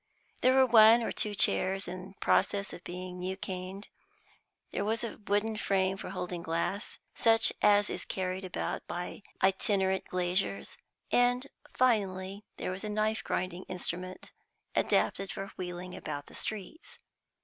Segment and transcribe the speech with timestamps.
[0.39, 3.89] There were one or two chairs in process of being new caned;
[4.71, 10.05] there was a wooden frame for holding glass, such as is carried about by itinerant
[10.05, 10.75] glaziers,
[11.11, 11.45] and,
[11.77, 14.31] finally, there was a knife grinding instrument,
[14.75, 16.97] adapted for wheeling about the streets.